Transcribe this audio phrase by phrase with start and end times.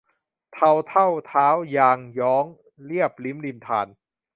[0.53, 2.45] เทาเท่าเท้ายางหย้อง
[2.83, 3.87] เลียบลิ้มริมธาร